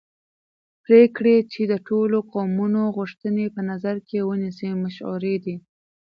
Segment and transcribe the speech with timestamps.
[0.85, 5.55] پرېکړې چې د ټولو قومونو غوښتنې په نظر کې ونیسي مشروعې دي